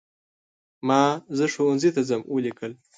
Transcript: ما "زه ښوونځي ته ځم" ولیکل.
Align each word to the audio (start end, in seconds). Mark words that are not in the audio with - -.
ما 0.87 1.01
"زه 1.37 1.45
ښوونځي 1.53 1.89
ته 1.95 2.01
ځم" 2.09 2.21
ولیکل. 2.33 2.71